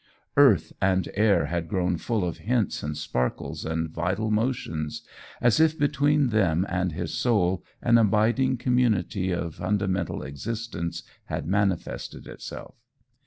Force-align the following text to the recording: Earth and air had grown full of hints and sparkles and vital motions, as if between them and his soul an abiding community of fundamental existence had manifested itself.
Earth 0.35 0.73
and 0.81 1.09
air 1.13 1.45
had 1.45 1.67
grown 1.67 1.95
full 1.95 2.25
of 2.25 2.39
hints 2.39 2.81
and 2.81 2.97
sparkles 2.97 3.63
and 3.63 3.91
vital 3.91 4.31
motions, 4.31 5.03
as 5.39 5.59
if 5.59 5.77
between 5.77 6.29
them 6.29 6.65
and 6.67 6.93
his 6.93 7.13
soul 7.13 7.63
an 7.83 7.99
abiding 7.99 8.57
community 8.57 9.29
of 9.29 9.53
fundamental 9.53 10.23
existence 10.23 11.03
had 11.25 11.45
manifested 11.45 12.25
itself. 12.25 12.73